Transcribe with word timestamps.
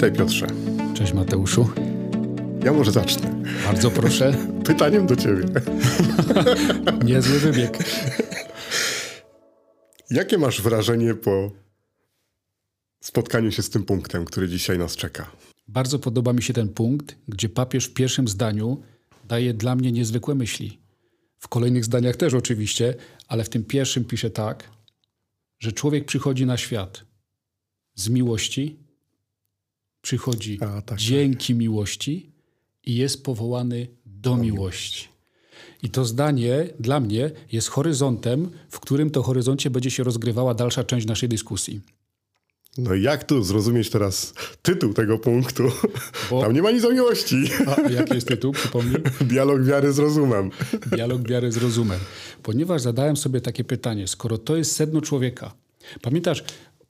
Witaj 0.00 0.12
Piotrze. 0.12 0.46
Cześć 0.94 1.12
Mateuszu. 1.12 1.68
Ja 2.64 2.72
może 2.72 2.92
zacznę. 2.92 3.42
Bardzo 3.64 3.90
proszę. 3.90 4.34
Pytaniem 4.66 5.06
do 5.06 5.16
ciebie. 5.16 5.44
Niezły 7.04 7.38
wybieg. 7.38 7.78
Jakie 10.10 10.38
masz 10.38 10.62
wrażenie 10.62 11.14
po 11.14 11.50
spotkaniu 13.00 13.52
się 13.52 13.62
z 13.62 13.70
tym 13.70 13.84
punktem, 13.84 14.24
który 14.24 14.48
dzisiaj 14.48 14.78
nas 14.78 14.96
czeka? 14.96 15.30
Bardzo 15.68 15.98
podoba 15.98 16.32
mi 16.32 16.42
się 16.42 16.52
ten 16.52 16.68
punkt, 16.68 17.16
gdzie 17.28 17.48
papież 17.48 17.86
w 17.86 17.94
pierwszym 17.94 18.28
zdaniu 18.28 18.82
daje 19.24 19.54
dla 19.54 19.76
mnie 19.76 19.92
niezwykłe 19.92 20.34
myśli. 20.34 20.78
W 21.38 21.48
kolejnych 21.48 21.84
zdaniach 21.84 22.16
też 22.16 22.34
oczywiście, 22.34 22.94
ale 23.28 23.44
w 23.44 23.48
tym 23.48 23.64
pierwszym 23.64 24.04
pisze 24.04 24.30
tak, 24.30 24.70
że 25.58 25.72
człowiek 25.72 26.04
przychodzi 26.04 26.46
na 26.46 26.56
świat 26.56 27.04
z 27.94 28.08
miłości, 28.08 28.89
przychodzi 30.02 30.58
A, 30.62 30.82
tak, 30.82 30.98
dzięki 30.98 31.54
miłości 31.54 32.30
i 32.86 32.94
jest 32.96 33.24
powołany 33.24 33.86
do 34.06 34.36
miłości. 34.36 35.08
I 35.82 35.90
to 35.90 36.04
zdanie 36.04 36.66
dla 36.80 37.00
mnie 37.00 37.30
jest 37.52 37.68
horyzontem, 37.68 38.50
w 38.70 38.80
którym 38.80 39.10
to 39.10 39.22
horyzoncie 39.22 39.70
będzie 39.70 39.90
się 39.90 40.04
rozgrywała 40.04 40.54
dalsza 40.54 40.84
część 40.84 41.06
naszej 41.06 41.28
dyskusji. 41.28 41.80
No 42.78 42.94
i 42.94 43.02
jak 43.02 43.24
tu 43.24 43.42
zrozumieć 43.44 43.90
teraz 43.90 44.34
tytuł 44.62 44.94
tego 44.94 45.18
punktu? 45.18 45.62
Bo- 46.30 46.42
Tam 46.42 46.52
nie 46.52 46.62
ma 46.62 46.70
nic 46.70 46.84
o 46.84 46.92
miłości. 46.92 47.36
A 47.66 47.90
jaki 47.90 48.14
jest 48.14 48.28
tytuł? 48.28 48.52
Przypomnij. 48.52 48.96
Dialog 49.20 49.64
wiary 49.64 49.92
z 49.92 49.98
rozumem. 49.98 50.50
Dialog 50.86 51.28
wiary 51.28 51.52
z 51.52 51.56
rozumem. 51.56 52.00
Ponieważ 52.42 52.82
zadałem 52.82 53.16
sobie 53.16 53.40
takie 53.40 53.64
pytanie, 53.64 54.08
skoro 54.08 54.38
to 54.38 54.56
jest 54.56 54.72
sedno 54.76 55.00
człowieka, 55.00 55.54
pamiętasz 56.02 56.44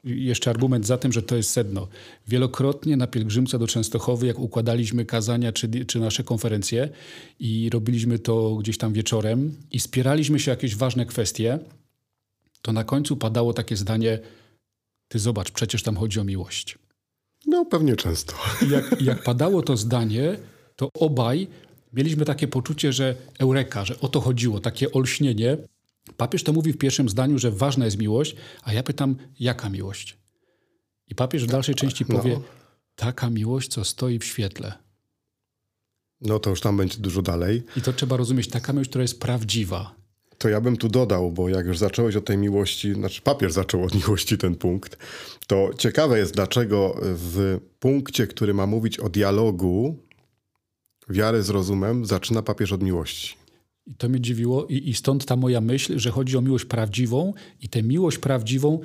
jeszcze 0.05 0.51
argument 0.51 0.87
za 0.87 0.99
tym, 0.99 1.13
że 1.13 1.23
to 1.23 1.37
jest 1.37 1.51
sedno. 1.51 1.89
Wielokrotnie 2.29 2.97
na 2.97 3.07
pielgrzymce 3.07 3.59
do 3.59 3.67
Częstochowy, 3.67 4.27
jak 4.27 4.39
układaliśmy 4.39 5.05
kazania 5.05 5.53
czy, 5.53 5.85
czy 5.85 6.01
nasze 6.01 6.25
konferencje 6.25 6.89
i 7.39 7.71
robiliśmy 7.73 8.19
to 8.19 8.57
gdzieś 8.57 8.79
tam 8.79 8.93
wieczorem 8.93 9.57
i 9.71 9.81
spieraliśmy 9.81 10.39
się 10.39 10.51
o 10.51 10.55
jakieś 10.55 10.77
ważne 10.77 11.07
kwestie, 11.07 11.59
to 12.63 12.73
na 12.73 12.85
końcu 12.85 13.17
padało 13.17 13.53
takie 13.53 13.77
zdanie, 13.77 14.19
ty 15.09 15.19
zobacz, 15.19 15.51
przecież 15.51 15.83
tam 15.83 15.97
chodzi 15.97 16.21
o 16.21 16.25
miłość. 16.25 16.79
No 17.47 17.65
pewnie 17.65 17.97
często. 17.97 18.35
Jak, 18.71 19.01
jak 19.01 19.23
padało 19.23 19.63
to 19.63 19.77
zdanie, 19.77 20.37
to 20.77 20.89
obaj 20.95 21.49
mieliśmy 21.93 22.25
takie 22.25 22.49
poczucie, 22.49 22.93
że 22.93 23.15
eureka, 23.39 23.85
że 23.85 24.01
o 24.01 24.09
to 24.09 24.21
chodziło, 24.21 24.61
takie 24.61 24.93
olśnienie. 24.93 25.57
Papież 26.17 26.45
to 26.45 26.53
mówi 26.53 26.73
w 26.73 26.79
pierwszym 26.79 27.09
zdaniu, 27.09 27.39
że 27.39 27.51
ważna 27.51 27.85
jest 27.85 27.99
miłość, 27.99 28.37
a 28.63 28.73
ja 28.73 28.83
pytam, 28.83 29.17
jaka 29.41 29.69
miłość? 29.69 30.19
I 31.09 31.15
papież 31.15 31.45
w 31.45 31.47
dalszej 31.47 31.75
części 31.75 32.05
No. 32.09 32.17
powie, 32.17 32.41
taka 32.97 33.31
miłość, 33.31 33.69
co 33.69 33.85
stoi 33.85 34.19
w 34.19 34.25
świetle. 34.25 34.73
No 36.21 36.39
to 36.39 36.51
już 36.51 36.61
tam 36.61 36.77
będzie 36.77 36.99
dużo 36.99 37.23
dalej. 37.23 37.63
I 37.77 37.83
to 37.83 37.93
trzeba 37.93 38.17
rozumieć, 38.17 38.49
taka 38.49 38.73
miłość, 38.73 38.91
która 38.91 39.03
jest 39.03 39.21
prawdziwa. 39.21 39.95
To 40.39 40.49
ja 40.49 40.61
bym 40.61 40.77
tu 40.77 40.89
dodał, 40.89 41.33
bo 41.33 41.49
jak 41.49 41.67
już 41.67 41.79
zacząłeś 41.79 42.17
od 42.17 42.25
tej 42.25 42.39
miłości, 42.39 42.95
znaczy 42.95 43.23
papież 43.23 43.53
zaczął 43.53 43.85
od 43.85 43.95
miłości 44.01 44.39
ten 44.39 44.55
punkt, 44.55 44.97
to 45.47 45.71
ciekawe 45.79 46.19
jest, 46.19 46.35
dlaczego 46.35 47.01
w 47.03 47.61
punkcie, 47.79 48.27
który 48.27 48.55
ma 48.55 48.67
mówić 48.67 48.99
o 48.99 49.09
dialogu 49.09 49.97
wiary 51.09 51.43
z 51.43 51.51
rozumem, 51.51 52.07
zaczyna 52.07 52.43
papież 52.43 52.73
od 52.73 52.83
miłości. 52.83 53.35
I 53.87 53.95
to 53.95 54.09
mnie 54.09 54.21
dziwiło 54.21 54.67
i, 54.67 54.89
i 54.91 54.95
stąd 54.95 55.25
ta 55.27 55.37
moja 55.37 55.61
myśl, 55.61 55.99
że 55.99 56.11
chodzi 56.11 56.37
o 56.37 56.41
miłość 56.41 56.65
prawdziwą 56.65 57.35
i 57.61 57.69
tę 57.69 57.83
miłość 57.83 58.19
prawdziwą 58.19 58.81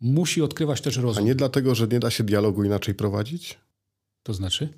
musi 0.00 0.42
odkrywać 0.42 0.80
też 0.80 0.98
A 0.98 1.00
rozum. 1.00 1.24
nie 1.24 1.34
dlatego, 1.34 1.74
że 1.74 1.88
nie 1.88 2.00
da 2.00 2.10
się 2.10 2.24
dialogu 2.24 2.64
inaczej 2.64 2.94
prowadzić? 2.94 3.58
To 4.22 4.34
znaczy? 4.34 4.68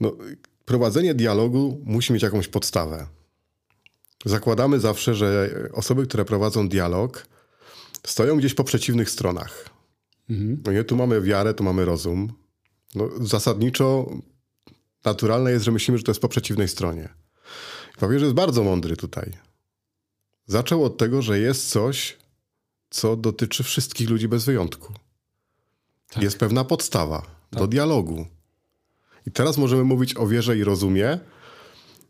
No, 0.00 0.16
prowadzenie 0.64 1.14
dialogu 1.14 1.80
musi 1.84 2.12
mieć 2.12 2.22
jakąś 2.22 2.48
podstawę. 2.48 3.06
Zakładamy 4.24 4.80
zawsze, 4.80 5.14
że 5.14 5.50
osoby, 5.72 6.06
które 6.06 6.24
prowadzą 6.24 6.68
dialog, 6.68 7.26
stoją 8.06 8.36
gdzieś 8.36 8.54
po 8.54 8.64
przeciwnych 8.64 9.10
stronach. 9.10 9.70
Mhm. 10.30 10.62
No 10.66 10.72
nie, 10.72 10.84
tu 10.84 10.96
mamy 10.96 11.20
wiarę, 11.20 11.54
tu 11.54 11.64
mamy 11.64 11.84
rozum. 11.84 12.32
No, 12.94 13.08
zasadniczo 13.20 14.10
naturalne 15.04 15.50
jest, 15.50 15.64
że 15.64 15.72
myślimy, 15.72 15.98
że 15.98 16.04
to 16.04 16.10
jest 16.10 16.20
po 16.20 16.28
przeciwnej 16.28 16.68
stronie. 16.68 17.08
I 17.96 18.00
Papież 18.00 18.22
jest 18.22 18.34
bardzo 18.34 18.64
mądry 18.64 18.96
tutaj. 18.96 19.32
Zaczął 20.46 20.84
od 20.84 20.96
tego, 20.96 21.22
że 21.22 21.38
jest 21.38 21.68
coś, 21.70 22.16
co 22.90 23.16
dotyczy 23.16 23.62
wszystkich 23.62 24.10
ludzi 24.10 24.28
bez 24.28 24.44
wyjątku. 24.44 24.92
Tak. 26.08 26.22
Jest 26.22 26.38
pewna 26.38 26.64
podstawa 26.64 27.26
do 27.52 27.66
dialogu. 27.66 28.26
I 29.26 29.30
teraz 29.30 29.58
możemy 29.58 29.84
mówić 29.84 30.16
o 30.16 30.26
wierze 30.26 30.58
i 30.58 30.64
rozumie, 30.64 31.18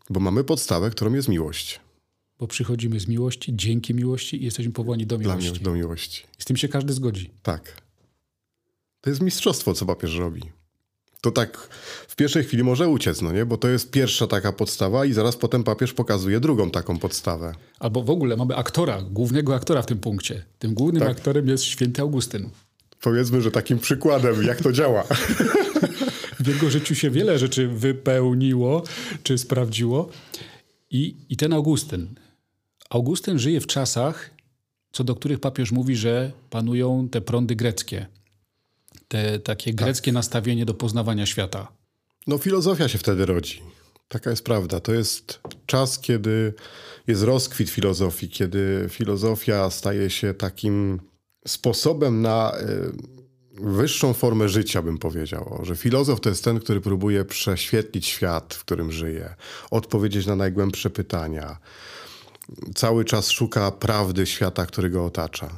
bo 0.09 0.19
mamy 0.19 0.43
podstawę, 0.43 0.89
którą 0.89 1.13
jest 1.13 1.27
miłość. 1.27 1.79
Bo 2.39 2.47
przychodzimy 2.47 2.99
z 2.99 3.07
miłości, 3.07 3.55
dzięki 3.55 3.93
miłości 3.93 4.41
i 4.41 4.45
jesteśmy 4.45 4.71
powołani 4.71 5.05
do 5.05 5.17
Dla 5.17 5.35
miłości. 5.35 5.51
mnie 5.51 5.59
do 5.59 5.73
miłości. 5.73 6.23
Z 6.37 6.45
tym 6.45 6.57
się 6.57 6.67
każdy 6.67 6.93
zgodzi. 6.93 7.31
Tak. 7.43 7.81
To 9.01 9.09
jest 9.09 9.21
mistrzostwo, 9.21 9.73
co 9.73 9.85
papież 9.85 10.15
robi. 10.15 10.41
To 11.25 11.31
tak 11.31 11.57
w 12.07 12.15
pierwszej 12.15 12.43
chwili 12.43 12.63
może 12.63 12.89
uciec, 12.89 13.21
no 13.21 13.31
nie? 13.31 13.45
Bo 13.45 13.57
to 13.57 13.67
jest 13.67 13.91
pierwsza 13.91 14.27
taka 14.27 14.51
podstawa 14.51 15.05
i 15.05 15.13
zaraz 15.13 15.37
potem 15.37 15.63
papież 15.63 15.93
pokazuje 15.93 16.39
drugą 16.39 16.71
taką 16.71 16.99
podstawę. 16.99 17.53
Albo 17.79 18.03
w 18.03 18.09
ogóle 18.09 18.37
mamy 18.37 18.55
aktora, 18.55 19.01
głównego 19.01 19.55
aktora 19.55 19.81
w 19.81 19.85
tym 19.85 19.97
punkcie. 19.97 20.45
Tym 20.59 20.73
głównym 20.73 21.01
Tak. 21.01 21.11
aktorem 21.11 21.47
jest 21.47 21.63
święty 21.63 22.01
Augustyn. 22.01 22.49
Powiedzmy, 23.01 23.41
że 23.41 23.51
takim 23.51 23.79
przykładem, 23.79 24.43
jak 24.43 24.61
to 24.61 24.71
działa. 24.71 25.03
W 26.39 26.47
jego 26.47 26.69
życiu 26.69 26.95
się 26.95 27.09
wiele 27.09 27.39
rzeczy 27.39 27.67
wypełniło, 27.67 28.83
czy 29.23 29.37
sprawdziło. 29.37 30.09
I, 30.91 31.15
I 31.29 31.37
ten 31.37 31.53
Augustyn. 31.53 32.15
Augustyn 32.89 33.39
żyje 33.39 33.61
w 33.61 33.67
czasach, 33.67 34.29
co 34.91 35.03
do 35.03 35.15
których 35.15 35.39
papież 35.39 35.71
mówi, 35.71 35.95
że 35.95 36.31
panują 36.49 37.09
te 37.09 37.21
prądy 37.21 37.55
greckie. 37.55 38.05
Te 39.07 39.39
takie 39.39 39.73
greckie 39.73 40.11
nastawienie 40.11 40.65
do 40.65 40.73
poznawania 40.73 41.25
świata. 41.25 41.67
No 42.27 42.37
filozofia 42.37 42.87
się 42.87 42.97
wtedy 42.97 43.25
rodzi. 43.25 43.61
Taka 44.07 44.29
jest 44.29 44.43
prawda. 44.43 44.79
To 44.79 44.93
jest 44.93 45.39
czas, 45.65 45.99
kiedy 45.99 46.53
jest 47.07 47.23
rozkwit 47.23 47.69
filozofii, 47.69 48.29
kiedy 48.29 48.85
filozofia 48.89 49.69
staje 49.69 50.09
się 50.09 50.33
takim 50.33 50.99
sposobem 51.47 52.21
na 52.21 52.53
y, 52.59 53.15
wyższą 53.61 54.13
formę 54.13 54.49
życia, 54.49 54.81
bym 54.81 54.97
powiedział. 54.97 55.59
Że 55.63 55.75
filozof 55.75 56.21
to 56.21 56.29
jest 56.29 56.43
ten, 56.43 56.59
który 56.59 56.81
próbuje 56.81 57.25
prześwietlić 57.25 58.05
świat, 58.05 58.53
w 58.53 58.65
którym 58.65 58.91
żyje, 58.91 59.35
odpowiedzieć 59.71 60.25
na 60.25 60.35
najgłębsze 60.35 60.89
pytania. 60.89 61.57
Cały 62.75 63.05
czas 63.05 63.29
szuka 63.29 63.71
prawdy 63.71 64.25
świata, 64.25 64.65
który 64.65 64.89
go 64.89 65.05
otacza. 65.05 65.55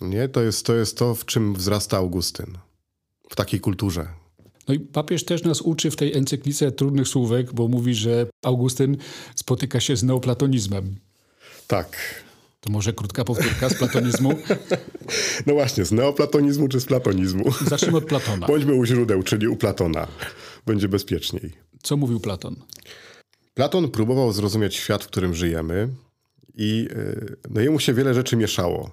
Nie? 0.00 0.28
To, 0.28 0.42
jest, 0.42 0.66
to 0.66 0.74
jest 0.74 0.98
to, 0.98 1.14
w 1.14 1.24
czym 1.24 1.54
wzrasta 1.54 1.96
Augustyn. 1.96 2.58
W 3.34 3.36
takiej 3.36 3.60
kulturze, 3.60 4.06
No 4.68 4.74
i 4.74 4.80
papież 4.80 5.24
też 5.24 5.42
nas 5.42 5.60
uczy 5.62 5.90
w 5.90 5.96
tej 5.96 6.16
encyklice 6.16 6.72
trudnych 6.72 7.08
słówek, 7.08 7.52
bo 7.52 7.68
mówi, 7.68 7.94
że 7.94 8.26
Augustyn 8.44 8.96
spotyka 9.34 9.80
się 9.80 9.96
z 9.96 10.02
neoplatonizmem. 10.02 10.96
tak. 11.66 11.96
To 12.60 12.72
może 12.72 12.92
krótka 12.92 13.24
powtórka 13.24 13.68
z 13.68 13.74
platonizmu. 13.74 14.30
No 15.46 15.54
właśnie, 15.54 15.84
z 15.84 15.92
neoplatonizmu 15.92 16.68
czy 16.68 16.80
z 16.80 16.84
platonizmu? 16.84 17.44
Zacznijmy 17.70 17.98
od 17.98 18.04
Platona. 18.04 18.46
Bądźmy 18.46 18.74
u 18.74 18.84
źródeł, 18.84 19.22
czyli 19.22 19.48
u 19.48 19.56
Platona. 19.56 20.06
Będzie 20.66 20.88
bezpieczniej. 20.88 21.52
Co 21.82 21.96
mówił 21.96 22.20
Platon? 22.20 22.56
Platon 23.54 23.90
próbował 23.90 24.32
zrozumieć 24.32 24.74
świat, 24.74 25.04
w 25.04 25.06
którym 25.06 25.34
żyjemy 25.34 25.88
i 26.54 26.88
yy, 26.90 27.36
no 27.50 27.60
jemu 27.60 27.80
się 27.80 27.94
wiele 27.94 28.14
rzeczy 28.14 28.36
mieszało. 28.36 28.90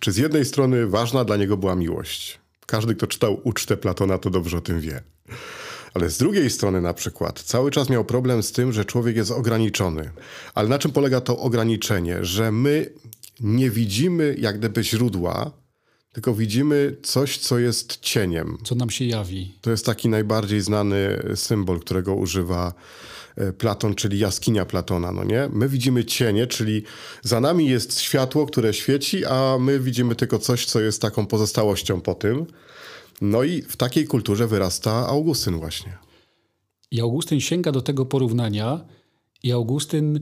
Czy 0.00 0.12
z 0.12 0.16
jednej 0.16 0.44
strony 0.44 0.86
ważna 0.86 1.24
dla 1.24 1.36
niego 1.36 1.56
była 1.56 1.76
miłość. 1.76 2.41
Każdy, 2.72 2.94
kto 2.94 3.06
czytał 3.06 3.40
ucztę 3.44 3.76
Platona, 3.76 4.18
to 4.18 4.30
dobrze 4.30 4.56
o 4.56 4.60
tym 4.60 4.80
wie. 4.80 5.02
Ale 5.94 6.10
z 6.10 6.18
drugiej 6.18 6.50
strony 6.50 6.80
na 6.80 6.94
przykład 6.94 7.42
cały 7.42 7.70
czas 7.70 7.90
miał 7.90 8.04
problem 8.04 8.42
z 8.42 8.52
tym, 8.52 8.72
że 8.72 8.84
człowiek 8.84 9.16
jest 9.16 9.30
ograniczony. 9.30 10.10
Ale 10.54 10.68
na 10.68 10.78
czym 10.78 10.92
polega 10.92 11.20
to 11.20 11.38
ograniczenie? 11.38 12.24
Że 12.24 12.52
my 12.52 12.90
nie 13.40 13.70
widzimy 13.70 14.36
jak 14.38 14.58
gdyby 14.58 14.84
źródła, 14.84 15.50
tylko 16.12 16.34
widzimy 16.34 16.96
coś, 17.02 17.38
co 17.38 17.58
jest 17.58 18.00
cieniem. 18.00 18.58
Co 18.64 18.74
nam 18.74 18.90
się 18.90 19.04
jawi? 19.04 19.54
To 19.60 19.70
jest 19.70 19.86
taki 19.86 20.08
najbardziej 20.08 20.60
znany 20.60 21.22
symbol, 21.34 21.80
którego 21.80 22.14
używa 22.14 22.72
e, 23.36 23.52
Platon, 23.52 23.94
czyli 23.94 24.18
jaskinia 24.18 24.66
Platona, 24.66 25.12
no 25.12 25.24
nie? 25.24 25.48
My 25.52 25.68
widzimy 25.68 26.04
cienie, 26.04 26.46
czyli 26.46 26.82
za 27.22 27.40
nami 27.40 27.68
jest 27.68 28.00
światło, 28.00 28.46
które 28.46 28.74
świeci, 28.74 29.24
a 29.24 29.58
my 29.60 29.80
widzimy 29.80 30.14
tylko 30.14 30.38
coś, 30.38 30.66
co 30.66 30.80
jest 30.80 31.02
taką 31.02 31.26
pozostałością 31.26 32.00
po 32.00 32.14
tym. 32.14 32.46
No 33.20 33.42
i 33.42 33.62
w 33.62 33.76
takiej 33.76 34.06
kulturze 34.06 34.46
wyrasta 34.46 35.06
Augustyn 35.08 35.58
właśnie. 35.58 35.98
I 36.90 37.00
Augustyn 37.00 37.40
sięga 37.40 37.72
do 37.72 37.82
tego 37.82 38.06
porównania 38.06 38.84
i 39.42 39.52
Augustyn 39.52 40.20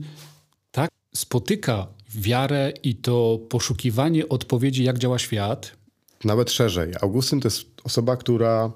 tak 0.71 0.89
spotyka 1.15 1.87
wiarę 2.15 2.73
i 2.83 2.95
to 2.95 3.39
poszukiwanie 3.49 4.29
odpowiedzi, 4.29 4.83
jak 4.83 4.97
działa 4.97 5.19
świat. 5.19 5.80
Nawet 6.25 6.51
szerzej. 6.51 6.93
Augustyn 7.01 7.39
to 7.41 7.47
jest 7.47 7.65
osoba, 7.83 8.17
która 8.17 8.71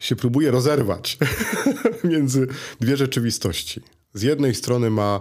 się 0.00 0.16
próbuje 0.16 0.50
rozerwać 0.50 1.18
między 2.04 2.46
dwie 2.80 2.96
rzeczywistości. 2.96 3.80
Z 4.14 4.22
jednej 4.22 4.54
strony 4.54 4.90
ma 4.90 5.20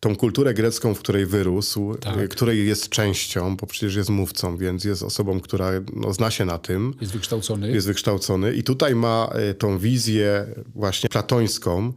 tą 0.00 0.16
kulturę 0.16 0.54
grecką, 0.54 0.94
w 0.94 0.98
której 0.98 1.26
wyrósł, 1.26 1.94
Tak. 1.94 2.18
y, 2.18 2.28
której 2.28 2.66
jest 2.68 2.88
częścią, 2.88 3.56
bo 3.56 3.66
przecież 3.66 3.94
jest 3.94 4.10
mówcą, 4.10 4.56
więc 4.56 4.84
jest 4.84 5.02
osobą, 5.02 5.40
która 5.40 5.70
no, 5.94 6.12
zna 6.12 6.30
się 6.30 6.44
na 6.44 6.58
tym, 6.58 6.94
Jest 7.00 7.12
wykształcony. 7.12 7.70
jest 7.72 7.86
wykształcony. 7.86 8.54
I 8.54 8.62
tutaj 8.62 8.94
ma 8.94 9.30
y, 9.50 9.54
tą 9.54 9.78
wizję 9.78 10.46
właśnie 10.74 11.08
platońską 11.08 11.92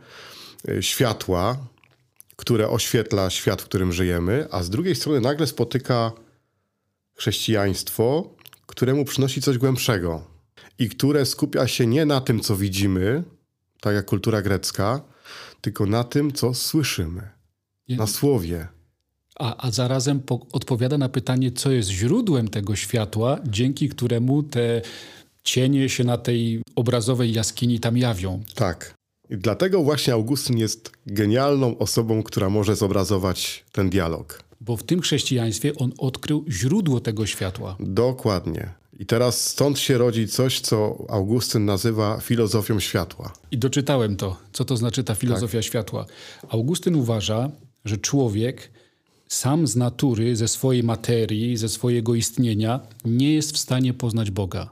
y, 0.69 0.83
światła, 0.83 1.57
które 2.35 2.69
oświetla 2.69 3.29
świat, 3.29 3.61
w 3.61 3.65
którym 3.65 3.93
żyjemy, 3.93 4.47
a 4.51 4.63
z 4.63 4.69
drugiej 4.69 4.95
strony 4.95 5.21
nagle 5.21 5.47
spotyka 5.47 6.11
chrześcijaństwo, 7.15 8.29
któremu 8.67 9.05
przynosi 9.05 9.41
coś 9.41 9.57
głębszego 9.57 10.23
i 10.79 10.89
które 10.89 11.25
skupia 11.25 11.67
się 11.67 11.87
nie 11.87 12.05
na 12.05 12.21
tym, 12.21 12.39
co 12.39 12.55
widzimy, 12.55 13.23
tak 13.81 13.95
jak 13.95 14.05
kultura 14.05 14.41
grecka, 14.41 15.01
tylko 15.61 15.85
na 15.85 16.03
tym, 16.03 16.31
co 16.31 16.53
słyszymy, 16.53 17.29
na 17.89 18.07
słowie. 18.07 18.67
A, 19.39 19.67
a 19.67 19.71
zarazem 19.71 20.19
po, 20.19 20.45
odpowiada 20.51 20.97
na 20.97 21.09
pytanie, 21.09 21.51
co 21.51 21.71
jest 21.71 21.89
źródłem 21.89 22.47
tego 22.47 22.75
światła, 22.75 23.39
dzięki 23.45 23.89
któremu 23.89 24.43
te 24.43 24.81
cienie 25.43 25.89
się 25.89 26.03
na 26.03 26.17
tej 26.17 26.61
obrazowej 26.75 27.33
jaskini 27.33 27.79
tam 27.79 27.97
jawią. 27.97 28.43
Tak. 28.55 28.93
I 29.29 29.37
dlatego 29.37 29.83
właśnie 29.83 30.13
Augustyn 30.13 30.57
jest 30.57 30.91
genialną 31.05 31.77
osobą, 31.77 32.23
która 32.23 32.49
może 32.49 32.75
zobrazować 32.75 33.65
ten 33.71 33.89
dialog. 33.89 34.46
Bo 34.61 34.77
w 34.77 34.83
tym 34.83 35.01
chrześcijaństwie 35.01 35.75
on 35.75 35.93
odkrył 35.97 36.45
źródło 36.49 36.99
tego 36.99 37.25
światła. 37.25 37.75
Dokładnie. 37.79 38.73
I 38.99 39.05
teraz 39.05 39.47
stąd 39.47 39.79
się 39.79 39.97
rodzi 39.97 40.27
coś, 40.27 40.59
co 40.59 41.05
Augustyn 41.09 41.65
nazywa 41.65 42.19
filozofią 42.19 42.79
światła. 42.79 43.33
I 43.51 43.57
doczytałem 43.57 44.15
to, 44.15 44.37
co 44.53 44.65
to 44.65 44.77
znaczy 44.77 45.03
ta 45.03 45.15
filozofia 45.15 45.61
światła. 45.61 46.05
Augustyn 46.49 46.95
uważa, 46.95 47.51
że 47.85 47.97
człowiek 47.97 48.71
sam 49.27 49.67
z 49.67 49.75
natury, 49.75 50.35
ze 50.35 50.47
swojej 50.47 50.83
materii, 50.83 51.57
ze 51.57 51.69
swojego 51.69 52.15
istnienia 52.15 52.79
nie 53.05 53.33
jest 53.33 53.51
w 53.51 53.57
stanie 53.57 53.93
poznać 53.93 54.31
Boga. 54.31 54.69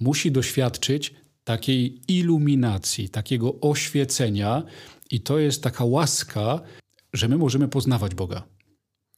Musi 0.00 0.32
doświadczyć 0.32 1.14
takiej 1.44 2.00
iluminacji, 2.08 3.08
takiego 3.08 3.60
oświecenia, 3.60 4.62
i 5.10 5.20
to 5.20 5.38
jest 5.38 5.62
taka 5.62 5.84
łaska, 5.84 6.60
że 7.12 7.28
my 7.28 7.38
możemy 7.38 7.68
poznawać 7.68 8.14
Boga. 8.14 8.42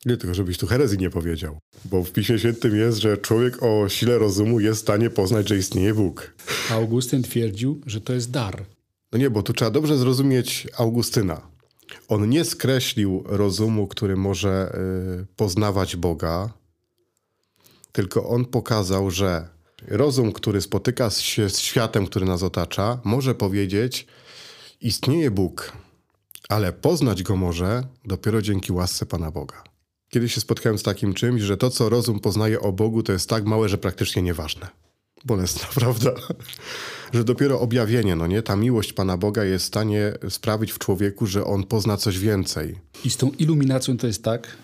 Nie 0.06 0.16
tylko, 0.16 0.34
żebyś 0.34 0.58
tu 0.58 0.66
herezji 0.66 0.98
nie 0.98 1.10
powiedział. 1.10 1.58
Bo 1.84 2.04
w 2.04 2.12
Piśmie 2.12 2.38
Świętym 2.38 2.76
jest, 2.76 2.98
że 2.98 3.16
człowiek 3.16 3.62
o 3.62 3.88
sile 3.88 4.18
rozumu 4.18 4.60
jest 4.60 4.80
w 4.80 4.82
stanie 4.82 5.10
poznać, 5.10 5.48
że 5.48 5.58
istnieje 5.58 5.94
Bóg. 5.94 6.34
A 6.70 6.74
Augustyn 6.74 7.22
twierdził, 7.22 7.80
że 7.86 8.00
to 8.00 8.12
jest 8.12 8.30
dar. 8.30 8.64
No 9.12 9.18
nie, 9.18 9.30
bo 9.30 9.42
tu 9.42 9.52
trzeba 9.52 9.70
dobrze 9.70 9.98
zrozumieć 9.98 10.68
Augustyna. 10.76 11.40
On 12.08 12.28
nie 12.28 12.44
skreślił 12.44 13.22
rozumu, 13.26 13.86
który 13.86 14.16
może 14.16 14.76
y, 15.22 15.26
poznawać 15.36 15.96
Boga, 15.96 16.52
tylko 17.92 18.28
on 18.28 18.44
pokazał, 18.44 19.10
że 19.10 19.48
rozum, 19.88 20.32
który 20.32 20.60
spotyka 20.60 21.10
się 21.10 21.50
z 21.50 21.58
światem, 21.58 22.06
który 22.06 22.26
nas 22.26 22.42
otacza, 22.42 23.00
może 23.04 23.34
powiedzieć: 23.34 24.06
Istnieje 24.80 25.30
Bóg, 25.30 25.72
ale 26.48 26.72
poznać 26.72 27.22
go 27.22 27.36
może 27.36 27.82
dopiero 28.04 28.42
dzięki 28.42 28.72
łasce 28.72 29.06
Pana 29.06 29.30
Boga. 29.30 29.69
Kiedyś 30.10 30.34
się 30.34 30.40
spotkałem 30.40 30.78
z 30.78 30.82
takim 30.82 31.14
czymś, 31.14 31.42
że 31.42 31.56
to, 31.56 31.70
co 31.70 31.88
rozum 31.88 32.20
poznaje 32.20 32.60
o 32.60 32.72
Bogu, 32.72 33.02
to 33.02 33.12
jest 33.12 33.28
tak 33.28 33.44
małe, 33.44 33.68
że 33.68 33.78
praktycznie 33.78 34.22
nieważne. 34.22 34.68
Bolesna, 35.24 35.66
prawda? 35.80 36.12
że 37.12 37.24
dopiero 37.24 37.60
objawienie, 37.60 38.16
no 38.16 38.26
nie? 38.26 38.42
Ta 38.42 38.56
miłość 38.56 38.92
Pana 38.92 39.16
Boga 39.16 39.44
jest 39.44 39.64
w 39.64 39.68
stanie 39.68 40.12
sprawić 40.28 40.72
w 40.72 40.78
człowieku, 40.78 41.26
że 41.26 41.44
on 41.44 41.64
pozna 41.64 41.96
coś 41.96 42.18
więcej. 42.18 42.78
I 43.04 43.10
z 43.10 43.16
tą 43.16 43.30
iluminacją 43.38 43.96
to 43.96 44.06
jest 44.06 44.24
tak, 44.24 44.56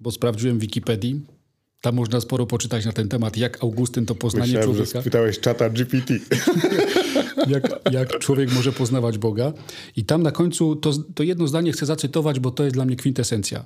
bo 0.00 0.10
sprawdziłem 0.10 0.58
w 0.58 0.60
Wikipedii, 0.60 1.20
tam 1.80 1.94
można 1.94 2.20
sporo 2.20 2.46
poczytać 2.46 2.84
na 2.84 2.92
ten 2.92 3.08
temat, 3.08 3.36
jak 3.36 3.64
Augustyn 3.64 4.06
to 4.06 4.14
poznanie 4.14 4.46
Myślałem, 4.46 4.70
że 4.70 4.76
człowieka, 4.76 5.00
spytałeś 5.00 5.40
czata 5.40 5.70
GPT. 5.70 6.14
jak, 7.54 7.80
jak 7.92 8.18
człowiek 8.18 8.52
może 8.52 8.72
poznawać 8.72 9.18
Boga. 9.18 9.52
I 9.96 10.04
tam 10.04 10.22
na 10.22 10.30
końcu 10.30 10.76
to, 10.76 10.92
to 11.14 11.22
jedno 11.22 11.46
zdanie 11.46 11.72
chcę 11.72 11.86
zacytować, 11.86 12.40
bo 12.40 12.50
to 12.50 12.64
jest 12.64 12.76
dla 12.76 12.84
mnie 12.84 12.96
kwintesencja. 12.96 13.64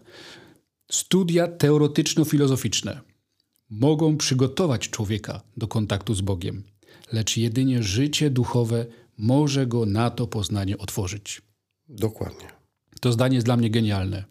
Studia 0.91 1.49
teoretyczno-filozoficzne 1.49 3.01
mogą 3.71 4.17
przygotować 4.17 4.89
człowieka 4.91 5.43
do 5.57 5.69
kontaktu 5.69 6.15
z 6.15 6.21
Bogiem, 6.21 6.65
lecz 7.13 7.37
jedynie 7.37 7.83
życie 7.83 8.31
duchowe 8.31 8.87
może 9.19 9.67
go 9.67 9.87
na 9.87 10.11
to 10.11 10.27
poznanie 10.27 10.79
otworzyć. 10.79 11.43
Dokładnie. 11.89 12.49
To 13.01 13.13
zdanie 13.13 13.35
jest 13.35 13.47
dla 13.47 13.57
mnie 13.57 13.71
genialne. 13.71 14.25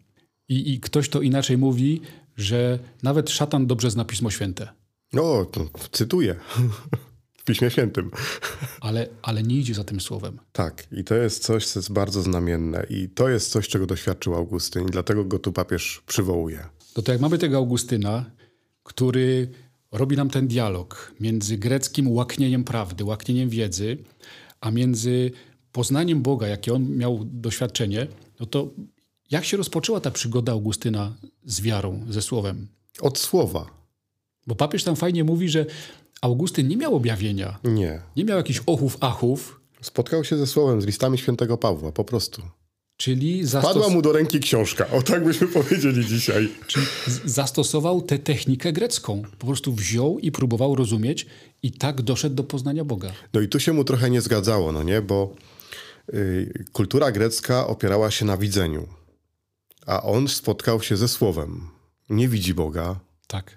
I, 0.48 0.72
I 0.72 0.80
ktoś 0.80 1.08
to 1.08 1.22
inaczej 1.22 1.58
mówi, 1.58 2.00
że 2.36 2.78
nawet 3.02 3.30
szatan 3.30 3.66
dobrze 3.66 3.90
zna 3.90 4.04
Pismo 4.04 4.30
Święte, 4.30 4.68
O, 5.14 5.44
to 5.44 5.70
cytuję. 5.92 6.36
Piśmie 7.46 7.70
Świętym. 7.70 8.10
ale, 8.80 9.08
ale 9.22 9.42
nie 9.42 9.56
idzie 9.56 9.74
za 9.74 9.84
tym 9.84 10.00
słowem. 10.00 10.38
Tak, 10.52 10.86
i 10.92 11.04
to 11.04 11.14
jest 11.14 11.42
coś, 11.42 11.66
co 11.66 11.78
jest 11.78 11.92
bardzo 11.92 12.22
znamienne. 12.22 12.86
I 12.90 13.08
to 13.08 13.28
jest 13.28 13.50
coś, 13.50 13.68
czego 13.68 13.86
doświadczył 13.86 14.34
Augustyn, 14.34 14.86
i 14.88 14.90
dlatego 14.90 15.24
go 15.24 15.38
tu 15.38 15.52
papież 15.52 16.02
przywołuje. 16.06 16.66
No 16.96 17.02
to 17.02 17.12
jak 17.12 17.20
mamy 17.20 17.38
tego 17.38 17.56
Augustyna, 17.56 18.24
który 18.82 19.48
robi 19.92 20.16
nam 20.16 20.30
ten 20.30 20.48
dialog 20.48 21.14
między 21.20 21.58
greckim 21.58 22.12
łaknieniem 22.12 22.64
prawdy, 22.64 23.04
łaknieniem 23.04 23.48
wiedzy, 23.48 23.98
a 24.60 24.70
między 24.70 25.30
poznaniem 25.72 26.22
Boga, 26.22 26.46
jakie 26.46 26.74
on 26.74 26.96
miał 26.96 27.24
doświadczenie, 27.24 28.06
no 28.40 28.46
to 28.46 28.70
jak 29.30 29.44
się 29.44 29.56
rozpoczęła 29.56 30.00
ta 30.00 30.10
przygoda 30.10 30.52
Augustyna 30.52 31.16
z 31.44 31.60
wiarą, 31.60 32.06
ze 32.10 32.22
słowem? 32.22 32.68
Od 33.00 33.18
słowa. 33.18 33.66
Bo 34.46 34.54
papież 34.54 34.84
tam 34.84 34.96
fajnie 34.96 35.24
mówi, 35.24 35.48
że 35.48 35.66
Augustyn 36.22 36.68
nie 36.68 36.76
miał 36.76 36.96
objawienia, 36.96 37.58
Nie. 37.64 38.02
nie 38.16 38.24
miał 38.24 38.36
jakichś 38.36 38.60
ochów, 38.66 38.96
achów, 39.00 39.60
Spotkał 39.80 40.24
się 40.24 40.36
ze 40.36 40.46
słowem, 40.46 40.82
z 40.82 40.86
listami 40.86 41.18
świętego 41.18 41.56
Pawła, 41.58 41.92
po 41.92 42.04
prostu. 42.04 42.42
czyli, 42.96 43.42
Padła 43.52 43.72
zastos- 43.72 43.92
mu 43.92 44.02
do 44.02 44.12
ręki 44.12 44.40
książka. 44.40 44.90
O 44.90 45.02
tak 45.02 45.24
byśmy 45.24 45.48
powiedzieli 45.62 46.06
dzisiaj. 46.06 46.48
czyli 46.66 46.86
zastosował 47.24 48.02
tę 48.02 48.18
technikę 48.18 48.72
grecką. 48.72 49.22
Po 49.38 49.46
prostu 49.46 49.72
wziął 49.72 50.18
i 50.18 50.32
próbował 50.32 50.74
rozumieć 50.74 51.26
i 51.62 51.72
tak 51.72 52.02
doszedł 52.02 52.36
do 52.36 52.44
poznania 52.44 52.84
Boga. 52.84 53.12
No 53.32 53.40
i 53.40 53.48
tu 53.48 53.60
się 53.60 53.72
mu 53.72 53.84
trochę 53.84 54.10
nie 54.10 54.20
zgadzało, 54.20 54.72
no 54.72 54.82
nie? 54.82 55.02
Bo 55.02 55.34
y, 56.14 56.64
kultura 56.72 57.12
grecka 57.12 57.66
opierała 57.66 58.10
się 58.10 58.24
na 58.24 58.36
widzeniu. 58.36 58.88
A 59.86 60.02
on 60.02 60.28
spotkał 60.28 60.82
się 60.82 60.96
ze 60.96 61.08
słowem. 61.08 61.68
Nie 62.10 62.28
widzi 62.28 62.54
Boga, 62.54 63.00
Tak. 63.26 63.56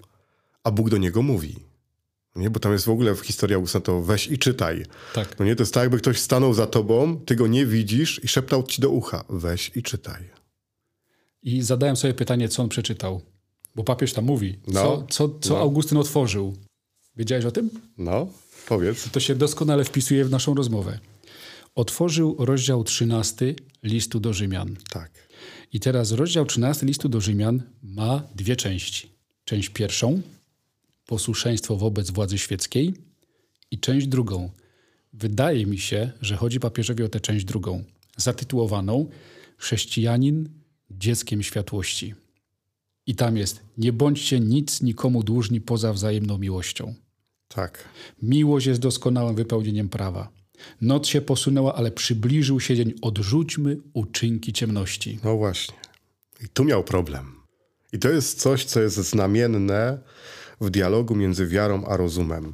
a 0.64 0.72
Bóg 0.72 0.90
do 0.90 0.98
niego 0.98 1.22
mówi. 1.22 1.56
Nie, 2.40 2.50
bo 2.50 2.60
tam 2.60 2.72
jest 2.72 2.86
w 2.86 2.90
ogóle 2.90 3.16
w 3.16 3.20
historii 3.20 3.56
Augusta 3.56 3.80
to 3.80 4.02
weź 4.02 4.28
i 4.28 4.38
czytaj. 4.38 4.86
Tak. 5.14 5.40
No 5.40 5.46
nie, 5.46 5.56
to 5.56 5.62
jest 5.64 5.74
tak, 5.74 5.82
jakby 5.84 5.98
ktoś 5.98 6.20
stanął 6.20 6.54
za 6.54 6.68
tobą, 6.68 7.18
ty 7.26 7.36
go 7.36 7.48
nie 7.48 7.66
widzisz 7.66 8.24
i 8.24 8.28
szeptał 8.28 8.64
ci 8.64 8.82
do 8.82 8.90
ucha. 8.90 9.24
Weź 9.30 9.72
i 9.76 9.84
czytaj. 9.84 10.24
I 11.44 11.62
zadałem 11.62 11.96
sobie 11.96 12.14
pytanie, 12.14 12.50
co 12.50 12.64
on 12.64 12.70
przeczytał. 12.70 13.22
Bo 13.76 13.84
papież 13.84 14.14
tam 14.14 14.26
mówi, 14.26 14.60
No. 14.68 14.74
co, 14.74 15.06
co, 15.10 15.40
co 15.40 15.54
No. 15.54 15.60
Augustyn 15.60 15.98
otworzył. 15.98 16.56
Wiedziałeś 17.16 17.46
o 17.46 17.52
tym? 17.52 17.70
No, 17.98 18.28
powiedz. 18.68 19.10
To 19.12 19.20
się 19.20 19.36
doskonale 19.36 19.84
wpisuje 19.84 20.26
w 20.26 20.30
naszą 20.30 20.54
rozmowę. 20.56 21.00
Otworzył 21.76 22.36
rozdział 22.40 22.84
13 22.84 23.56
listu 23.84 24.20
do 24.20 24.34
Rzymian. 24.34 24.76
Tak. 24.90 25.12
I 25.74 25.80
teraz 25.80 26.12
rozdział 26.12 26.46
13 26.46 26.86
listu 26.86 27.10
do 27.10 27.22
Rzymian 27.22 27.64
ma 27.84 28.24
dwie 28.36 28.56
części. 28.56 29.12
Część 29.44 29.70
pierwszą, 29.70 30.22
posłuszeństwo 31.10 31.76
wobec 31.76 32.12
władzy 32.12 32.38
świeckiej 32.38 32.94
i 33.72 33.80
część 33.80 34.08
drugą. 34.08 34.50
Wydaje 35.14 35.66
mi 35.66 35.78
się, 35.78 36.12
że 36.22 36.36
chodzi 36.36 36.60
papieżowi 36.60 37.04
o 37.04 37.10
tę 37.10 37.20
część 37.20 37.46
drugą, 37.46 37.84
zatytułowaną 38.18 39.10
Chrześcijanin 39.58 40.50
dzieckiem 40.92 41.44
światłości. 41.44 42.16
I 43.08 43.16
tam 43.16 43.38
jest: 43.38 43.62
Nie 43.78 43.94
bądźcie 43.94 44.40
nic 44.40 44.82
nikomu 44.82 45.24
dłużni 45.24 45.62
poza 45.62 45.94
wzajemną 45.94 46.38
miłością. 46.38 46.94
Tak. 47.48 47.90
Miłość 48.22 48.68
jest 48.68 48.82
doskonałym 48.82 49.36
wypełnieniem 49.36 49.90
prawa. 49.90 50.30
Noc 50.82 51.08
się 51.08 51.22
posunęła, 51.22 51.76
ale 51.76 51.92
przybliżył 51.92 52.60
się 52.60 52.76
dzień. 52.76 52.94
Odrzućmy 53.02 53.78
uczynki 53.94 54.54
ciemności. 54.54 55.20
No 55.24 55.38
właśnie. 55.38 55.76
I 56.44 56.48
tu 56.50 56.64
miał 56.64 56.84
problem. 56.84 57.40
I 57.94 58.00
to 58.00 58.10
jest 58.10 58.40
coś, 58.40 58.66
co 58.66 58.82
jest 58.82 58.98
znamienne 58.98 60.00
w 60.62 60.70
dialogu 60.70 61.16
między 61.16 61.48
wiarą 61.48 61.86
a 61.86 61.98
rozumem. 61.98 62.54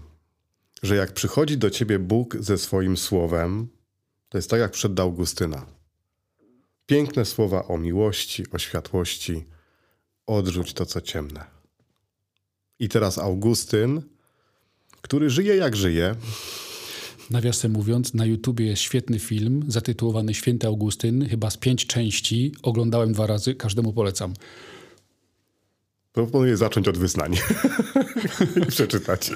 Że 0.83 0.95
jak 0.95 1.13
przychodzi 1.13 1.57
do 1.57 1.69
ciebie 1.69 1.99
Bóg 1.99 2.37
ze 2.39 2.57
swoim 2.57 2.97
słowem, 2.97 3.67
to 4.29 4.37
jest 4.37 4.49
tak 4.49 4.59
jak 4.59 4.71
przed 4.71 4.99
Augustyna. 4.99 5.65
Piękne 6.85 7.25
słowa 7.25 7.67
o 7.67 7.77
miłości, 7.77 8.43
o 8.51 8.59
światłości. 8.59 9.45
Odrzuć 10.27 10.73
to, 10.73 10.85
co 10.85 11.01
ciemne. 11.01 11.45
I 12.79 12.89
teraz 12.89 13.17
Augustyn, 13.17 14.01
który 15.01 15.29
żyje 15.29 15.55
jak 15.55 15.75
żyje, 15.75 16.15
Nawiasem 17.29 17.71
mówiąc, 17.71 18.13
na 18.13 18.25
YouTubie 18.25 18.65
jest 18.65 18.81
świetny 18.81 19.19
film 19.19 19.65
zatytułowany 19.67 20.33
Święty 20.33 20.67
Augustyn, 20.67 21.27
chyba 21.29 21.49
z 21.49 21.57
pięć 21.57 21.87
części. 21.87 22.51
Oglądałem 22.63 23.13
dwa 23.13 23.27
razy, 23.27 23.55
każdemu 23.55 23.93
polecam. 23.93 24.33
Proponuję 26.15 26.57
zacząć 26.57 26.87
od 26.87 26.97
wyznań 26.97 27.35
i 28.63 28.65
przeczytać. 28.65 29.31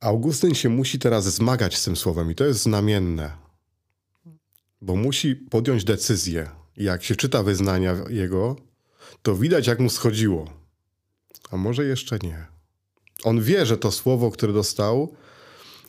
Augustyn 0.00 0.54
się 0.54 0.68
musi 0.68 0.98
teraz 0.98 1.24
zmagać 1.24 1.76
z 1.76 1.84
tym 1.84 1.96
słowem 1.96 2.30
i 2.30 2.34
to 2.34 2.44
jest 2.44 2.62
znamienne, 2.62 3.36
bo 4.80 4.96
musi 4.96 5.36
podjąć 5.36 5.84
decyzję. 5.84 6.50
Jak 6.76 7.04
się 7.04 7.16
czyta 7.16 7.42
wyznania 7.42 7.96
jego, 8.08 8.56
to 9.22 9.36
widać, 9.36 9.66
jak 9.66 9.80
mu 9.80 9.90
schodziło. 9.90 10.50
A 11.50 11.56
może 11.56 11.84
jeszcze 11.84 12.18
nie. 12.18 12.46
On 13.22 13.42
wie, 13.42 13.66
że 13.66 13.78
to 13.78 13.92
słowo, 13.92 14.30
które 14.30 14.52
dostał, 14.52 15.16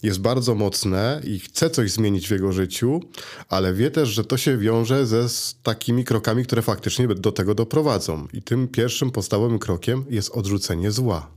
jest 0.04 0.20
bardzo 0.20 0.56
mocne 0.56 1.22
i 1.24 1.40
chce 1.40 1.70
coś 1.70 1.92
zmienić 1.92 2.28
w 2.28 2.32
jego 2.32 2.52
życiu, 2.52 3.02
ale 3.50 3.74
wie 3.74 3.92
też, 3.92 4.10
że 4.10 4.24
to 4.24 4.38
się 4.38 4.58
wiąże 4.58 5.06
ze 5.06 5.28
takimi 5.64 6.04
krokami, 6.04 6.44
które 6.44 6.62
faktycznie 6.62 7.08
do 7.08 7.32
tego 7.32 7.56
doprowadzą. 7.56 8.28
I 8.34 8.42
tym 8.42 8.68
pierwszym 8.68 9.12
podstawowym 9.12 9.60
krokiem 9.60 10.06
jest 10.10 10.30
odrzucenie 10.30 10.92
zła. 10.92 11.32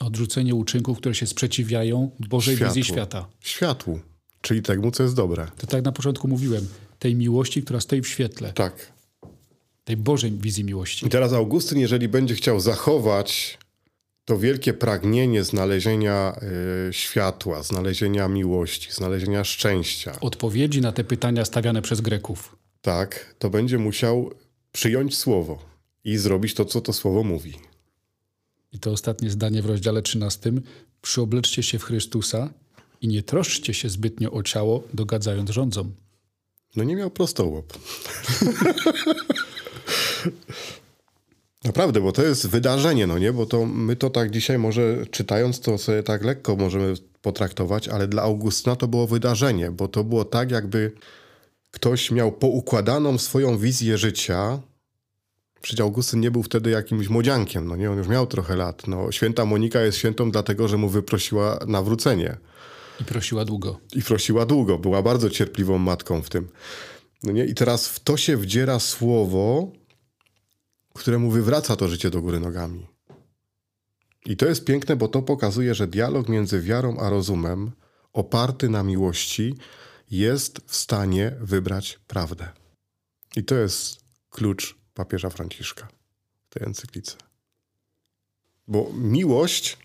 Odrzucenie 0.00 0.54
uczynków, 0.54 0.98
które 0.98 1.14
się 1.14 1.26
sprzeciwiają 1.26 2.10
Bożej 2.28 2.56
Światło. 2.56 2.74
wizji 2.74 2.92
świata. 2.92 3.28
Światłu, 3.40 4.00
czyli 4.40 4.62
temu, 4.62 4.90
co 4.90 5.02
jest 5.02 5.14
dobre. 5.14 5.46
To 5.56 5.66
tak 5.66 5.84
na 5.84 5.92
początku 5.92 6.28
mówiłem, 6.28 6.68
tej 6.98 7.14
miłości, 7.14 7.62
która 7.62 7.80
stoi 7.80 8.02
w 8.02 8.08
świetle. 8.08 8.52
Tak. 8.52 8.92
Tej 9.84 9.96
Bożej 9.96 10.32
wizji 10.32 10.64
miłości. 10.64 11.06
I 11.06 11.08
teraz 11.10 11.32
Augustyn, 11.32 11.78
jeżeli 11.78 12.08
będzie 12.08 12.34
chciał 12.34 12.60
zachować 12.60 13.58
to 14.28 14.38
wielkie 14.38 14.74
pragnienie 14.74 15.44
znalezienia 15.44 16.40
y, 16.88 16.92
światła, 16.92 17.62
znalezienia 17.62 18.28
miłości, 18.28 18.92
znalezienia 18.92 19.44
szczęścia. 19.44 20.20
Odpowiedzi 20.20 20.80
na 20.80 20.92
te 20.92 21.04
pytania 21.04 21.44
stawiane 21.44 21.82
przez 21.82 22.00
Greków. 22.00 22.56
Tak, 22.80 23.34
to 23.38 23.50
będzie 23.50 23.78
musiał 23.78 24.30
przyjąć 24.72 25.16
słowo 25.16 25.58
i 26.04 26.16
zrobić 26.16 26.54
to, 26.54 26.64
co 26.64 26.80
to 26.80 26.92
słowo 26.92 27.24
mówi. 27.24 27.54
I 28.72 28.78
to 28.78 28.90
ostatnie 28.90 29.30
zdanie 29.30 29.62
w 29.62 29.66
rozdziale 29.66 30.02
13. 30.02 30.52
Przyobleczcie 31.02 31.62
się 31.62 31.78
w 31.78 31.84
Chrystusa 31.84 32.50
i 33.00 33.08
nie 33.08 33.22
troszczcie 33.22 33.74
się 33.74 33.88
zbytnio 33.88 34.32
o 34.32 34.42
ciało, 34.42 34.82
dogadzając 34.94 35.50
rządzom. 35.50 35.94
No 36.76 36.84
nie 36.84 36.96
miał 36.96 37.10
prostołop. 37.10 37.72
Naprawdę, 41.64 42.00
bo 42.00 42.12
to 42.12 42.22
jest 42.22 42.48
wydarzenie, 42.48 43.06
no 43.06 43.18
nie? 43.18 43.32
Bo 43.32 43.46
to 43.46 43.66
my 43.66 43.96
to 43.96 44.10
tak 44.10 44.30
dzisiaj 44.30 44.58
może 44.58 45.06
czytając 45.10 45.60
to 45.60 45.78
sobie 45.78 46.02
tak 46.02 46.24
lekko 46.24 46.56
możemy 46.56 46.94
potraktować, 47.22 47.88
ale 47.88 48.08
dla 48.08 48.22
Augustyna 48.22 48.76
to 48.76 48.88
było 48.88 49.06
wydarzenie, 49.06 49.70
bo 49.70 49.88
to 49.88 50.04
było 50.04 50.24
tak 50.24 50.50
jakby 50.50 50.92
ktoś 51.70 52.10
miał 52.10 52.32
poukładaną 52.32 53.18
swoją 53.18 53.58
wizję 53.58 53.98
życia. 53.98 54.60
Przecież 55.60 55.80
Augustyn 55.80 56.20
nie 56.20 56.30
był 56.30 56.42
wtedy 56.42 56.70
jakimś 56.70 57.08
młodziankiem, 57.08 57.68
no 57.68 57.76
nie? 57.76 57.90
On 57.90 57.98
już 57.98 58.08
miał 58.08 58.26
trochę 58.26 58.56
lat. 58.56 58.88
No, 58.88 59.12
święta 59.12 59.44
Monika 59.44 59.80
jest 59.80 59.98
świętą 59.98 60.30
dlatego, 60.30 60.68
że 60.68 60.76
mu 60.76 60.88
wyprosiła 60.88 61.58
nawrócenie. 61.66 62.36
I 63.00 63.04
prosiła 63.04 63.44
długo. 63.44 63.80
I 63.94 64.02
prosiła 64.02 64.46
długo. 64.46 64.78
Była 64.78 65.02
bardzo 65.02 65.30
cierpliwą 65.30 65.78
matką 65.78 66.22
w 66.22 66.30
tym. 66.30 66.48
No 67.22 67.32
nie? 67.32 67.44
I 67.44 67.54
teraz 67.54 67.88
w 67.88 68.00
to 68.00 68.16
się 68.16 68.36
wdziera 68.36 68.80
słowo, 68.80 69.72
któremu 70.98 71.30
wywraca 71.30 71.76
to 71.76 71.88
życie 71.88 72.10
do 72.10 72.22
góry 72.22 72.40
nogami. 72.40 72.86
I 74.26 74.36
to 74.36 74.46
jest 74.46 74.64
piękne, 74.64 74.96
bo 74.96 75.08
to 75.08 75.22
pokazuje, 75.22 75.74
że 75.74 75.86
dialog 75.86 76.28
między 76.28 76.60
wiarą 76.60 76.98
a 76.98 77.10
rozumem, 77.10 77.70
oparty 78.12 78.68
na 78.68 78.82
miłości, 78.82 79.54
jest 80.10 80.60
w 80.66 80.76
stanie 80.76 81.36
wybrać 81.40 82.00
prawdę. 82.06 82.48
I 83.36 83.44
to 83.44 83.54
jest 83.54 84.00
klucz 84.30 84.76
papieża 84.94 85.30
Franciszka 85.30 85.88
w 86.50 86.54
tej 86.54 86.66
encyklice. 86.66 87.16
Bo 88.68 88.90
miłość 88.94 89.78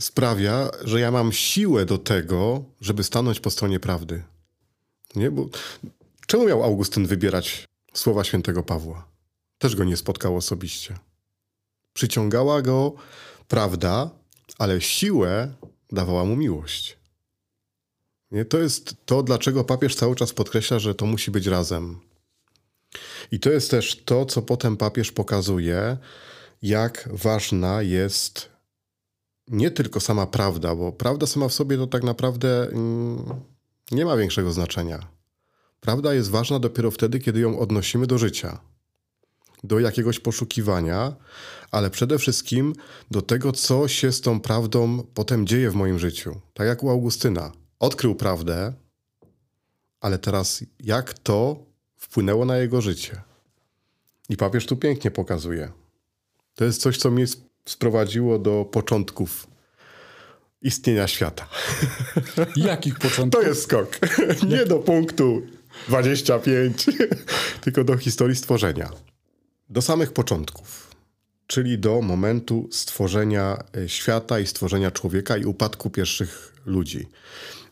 sprawia, 0.00 0.70
że 0.84 1.00
ja 1.00 1.10
mam 1.10 1.32
siłę 1.32 1.84
do 1.84 1.98
tego, 1.98 2.64
żeby 2.80 3.04
stanąć 3.04 3.40
po 3.40 3.50
stronie 3.50 3.80
prawdy. 3.80 4.22
Nie? 5.16 5.30
Bo 5.30 5.48
czemu 6.26 6.46
miał 6.46 6.62
Augustyn 6.62 7.06
wybierać 7.06 7.68
słowa 7.94 8.24
świętego 8.24 8.62
Pawła? 8.62 9.13
Też 9.64 9.76
go 9.76 9.84
nie 9.84 9.96
spotkał 9.96 10.36
osobiście. 10.36 10.98
Przyciągała 11.92 12.62
go 12.62 12.94
prawda, 13.48 14.10
ale 14.58 14.80
siłę 14.80 15.54
dawała 15.92 16.24
mu 16.24 16.36
miłość. 16.36 16.98
Nie? 18.30 18.44
To 18.44 18.58
jest 18.58 18.94
to, 19.06 19.22
dlaczego 19.22 19.64
papież 19.64 19.94
cały 19.94 20.16
czas 20.16 20.32
podkreśla, 20.32 20.78
że 20.78 20.94
to 20.94 21.06
musi 21.06 21.30
być 21.30 21.46
razem. 21.46 22.00
I 23.32 23.40
to 23.40 23.50
jest 23.50 23.70
też 23.70 24.02
to, 24.04 24.26
co 24.26 24.42
potem 24.42 24.76
papież 24.76 25.12
pokazuje, 25.12 25.96
jak 26.62 27.08
ważna 27.12 27.82
jest 27.82 28.48
nie 29.48 29.70
tylko 29.70 30.00
sama 30.00 30.26
prawda, 30.26 30.74
bo 30.74 30.92
prawda 30.92 31.26
sama 31.26 31.48
w 31.48 31.54
sobie 31.54 31.76
to 31.76 31.86
tak 31.86 32.02
naprawdę 32.02 32.68
mm, 32.68 33.24
nie 33.90 34.04
ma 34.04 34.16
większego 34.16 34.52
znaczenia. 34.52 35.06
Prawda 35.80 36.14
jest 36.14 36.30
ważna 36.30 36.58
dopiero 36.58 36.90
wtedy, 36.90 37.18
kiedy 37.18 37.40
ją 37.40 37.58
odnosimy 37.58 38.06
do 38.06 38.18
życia 38.18 38.73
do 39.64 39.80
jakiegoś 39.80 40.20
poszukiwania, 40.20 41.12
ale 41.70 41.90
przede 41.90 42.18
wszystkim 42.18 42.74
do 43.10 43.22
tego, 43.22 43.52
co 43.52 43.88
się 43.88 44.12
z 44.12 44.20
tą 44.20 44.40
prawdą 44.40 45.02
potem 45.14 45.46
dzieje 45.46 45.70
w 45.70 45.74
moim 45.74 45.98
życiu. 45.98 46.40
Tak 46.54 46.66
jak 46.66 46.82
u 46.82 46.90
Augustyna. 46.90 47.52
Odkrył 47.78 48.14
prawdę, 48.14 48.72
ale 50.00 50.18
teraz 50.18 50.64
jak 50.80 51.18
to 51.18 51.56
wpłynęło 51.96 52.44
na 52.44 52.56
jego 52.56 52.80
życie. 52.80 53.22
I 54.28 54.36
papież 54.36 54.66
tu 54.66 54.76
pięknie 54.76 55.10
pokazuje. 55.10 55.72
To 56.54 56.64
jest 56.64 56.80
coś, 56.80 56.96
co 56.96 57.10
mnie 57.10 57.24
sprowadziło 57.68 58.38
do 58.38 58.64
początków 58.64 59.46
istnienia 60.62 61.08
świata. 61.08 61.48
Jakich 62.56 62.98
początków? 62.98 63.42
To 63.42 63.48
jest 63.48 63.62
skok. 63.62 63.98
Nie 64.48 64.66
do 64.66 64.78
punktu 64.78 65.42
25, 65.88 66.86
tylko 67.64 67.84
do 67.84 67.96
historii 67.96 68.36
stworzenia 68.36 69.13
do 69.68 69.82
samych 69.82 70.12
początków, 70.12 70.94
czyli 71.46 71.78
do 71.78 72.02
momentu 72.02 72.68
stworzenia 72.72 73.64
e, 73.76 73.88
świata 73.88 74.40
i 74.40 74.46
stworzenia 74.46 74.90
człowieka 74.90 75.36
i 75.36 75.44
upadku 75.44 75.90
pierwszych 75.90 76.54
ludzi. 76.66 77.08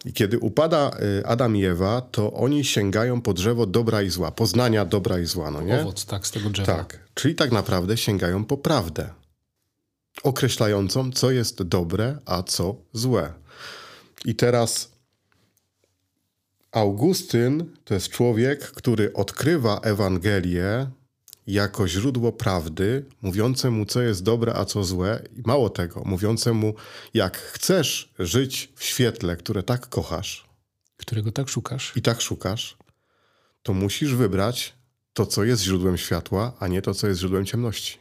I 0.04 0.12
kiedy 0.12 0.38
upada 0.38 0.90
e, 1.20 1.26
Adam 1.26 1.56
i 1.56 1.64
Ewa, 1.64 2.00
to 2.00 2.32
oni 2.32 2.64
sięgają 2.64 3.20
po 3.20 3.32
drzewo 3.32 3.66
dobra 3.66 4.02
i 4.02 4.11
zła, 4.11 4.30
poznania 4.30 4.84
dobra 4.84 5.18
i 5.18 5.26
zła, 5.26 5.50
no 5.50 5.62
nie? 5.62 5.80
Owoc, 5.80 6.04
tak, 6.04 6.26
z 6.26 6.30
tego 6.30 6.50
drzewa. 6.50 6.76
Tak, 6.76 6.99
czyli 7.14 7.34
tak 7.34 7.52
naprawdę 7.52 7.96
sięgają 7.96 8.44
po 8.44 8.56
prawdę, 8.56 9.11
określającą, 10.22 11.12
co 11.12 11.30
jest 11.30 11.62
dobre, 11.62 12.18
a 12.26 12.42
co 12.42 12.76
złe. 12.92 13.32
I 14.25 14.34
teraz 14.34 14.92
Augustyn 16.72 17.64
to 17.84 17.94
jest 17.94 18.08
człowiek, 18.08 18.61
który 18.61 19.12
odkrywa 19.12 19.80
Ewangelię 19.80 20.90
jako 21.46 21.88
źródło 21.88 22.32
prawdy, 22.32 23.04
mówiące 23.22 23.70
mu, 23.70 23.87
co 23.87 24.02
jest 24.02 24.22
dobre, 24.22 24.54
a 24.54 24.64
co 24.64 24.84
złe, 24.84 25.22
i 25.37 25.42
mało 25.46 25.70
tego, 25.70 26.02
mówiące 26.04 26.52
mu, 26.52 26.75
jak 27.14 27.38
chcesz 27.38 28.12
żyć 28.18 28.72
w 28.76 28.84
świetle, 28.84 29.37
które 29.37 29.62
tak 29.62 29.88
kochasz, 29.88 30.44
którego 30.96 31.32
tak 31.32 31.49
szukasz, 31.49 31.92
i 31.96 32.02
tak 32.02 32.20
szukasz, 32.20 32.76
to 33.62 33.75
musisz 33.75 34.14
wybrać 34.14 34.75
to, 35.12 35.26
co 35.26 35.44
jest 35.44 35.62
źródłem 35.62 35.99
światła, 35.99 36.52
a 36.58 36.68
nie 36.68 36.82
to, 36.82 36.94
co 36.94 37.08
jest 37.08 37.20
źródłem 37.20 37.46
ciemności. 37.46 37.99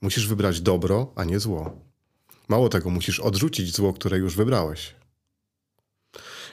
Musisz 0.00 0.26
wybrać 0.26 0.60
dobro, 0.60 1.12
a 1.16 1.24
nie 1.24 1.40
zło. 1.40 1.80
Mało 2.48 2.68
tego, 2.68 2.90
musisz 2.90 3.20
odrzucić 3.20 3.74
zło, 3.74 3.92
które 3.92 4.18
już 4.18 4.36
wybrałeś. 4.36 4.94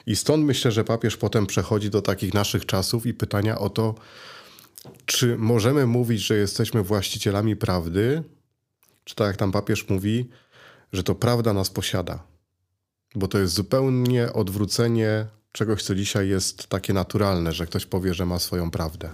I 0.06 0.16
stąd 0.16 0.44
myślę, 0.44 0.72
że 0.72 0.84
papież 0.84 1.16
potem 1.16 1.46
przechodzi 1.46 1.90
do 1.90 2.02
takich 2.02 2.34
naszych 2.34 2.66
czasów 2.66 3.06
i 3.06 3.14
pytania 3.14 3.58
o 3.58 3.70
to, 3.70 3.94
czy 5.06 5.38
możemy 5.38 5.86
mówić, 5.86 6.20
że 6.20 6.36
jesteśmy 6.36 6.82
właścicielami 6.82 7.56
prawdy? 7.56 8.22
Czy 9.04 9.14
tak 9.14 9.26
jak 9.26 9.36
tam 9.36 9.52
papież 9.52 9.88
mówi, 9.88 10.28
że 10.92 11.02
to 11.02 11.14
prawda 11.14 11.52
nas 11.52 11.70
posiada? 11.70 12.22
Bo 13.14 13.28
to 13.28 13.38
jest 13.38 13.54
zupełnie 13.54 14.32
odwrócenie 14.32 15.26
czegoś, 15.52 15.82
co 15.82 15.94
dzisiaj 15.94 16.28
jest 16.28 16.66
takie 16.66 16.92
naturalne, 16.92 17.52
że 17.52 17.66
ktoś 17.66 17.86
powie, 17.86 18.14
że 18.14 18.26
ma 18.26 18.38
swoją 18.38 18.70
prawdę. 18.70 19.10